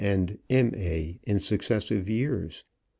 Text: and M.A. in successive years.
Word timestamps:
and 0.03 0.39
M.A. 0.49 1.19
in 1.25 1.39
successive 1.39 2.09
years. 2.09 2.63